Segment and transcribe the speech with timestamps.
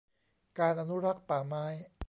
[0.59, 1.65] การอนุรักษ์ป่าไม้